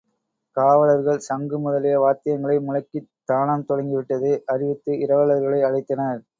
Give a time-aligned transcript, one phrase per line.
[0.57, 6.21] காவலர்கள் சங்கு முதலிய வாத்தியங்களை முழக்கித் தானம் தொடங்கி விட்டதை அறிவித்து இரவலர்களை அழைத்தனர்.